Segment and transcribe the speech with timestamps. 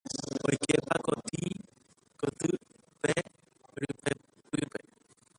[0.47, 0.95] Oikepa
[2.19, 2.49] koty
[3.81, 4.79] rypepýpe.